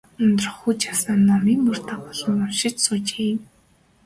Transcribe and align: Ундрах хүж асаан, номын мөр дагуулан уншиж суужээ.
Ундрах 0.23 0.55
хүж 0.61 0.79
асаан, 0.93 1.19
номын 1.29 1.59
мөр 1.65 1.79
дагуулан 1.89 2.37
уншиж 2.45 2.73
суужээ. 2.83 3.33